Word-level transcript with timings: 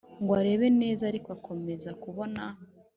ngo 0.21 0.31
arebe 0.39 0.67
neza 0.81 1.01
ariko 1.11 1.27
akomeza 1.37 1.89
kubona 2.03 2.43